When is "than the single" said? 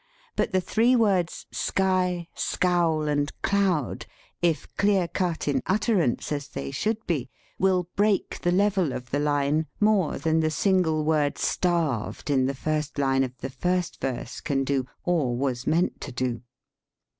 10.17-11.03